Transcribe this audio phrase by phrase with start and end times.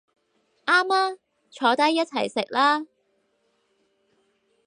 [0.65, 1.19] 啱吖，
[1.51, 2.87] 坐低一齊食啦